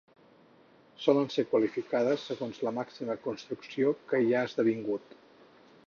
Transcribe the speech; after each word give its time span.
Solen 1.03 1.29
ser 1.33 1.45
qualificades 1.51 2.25
segons 2.31 2.63
la 2.69 2.73
màxima 2.79 3.19
construcció 3.27 3.93
que 4.13 4.25
hi 4.27 4.35
ha 4.39 4.45
esdevingut. 4.51 5.17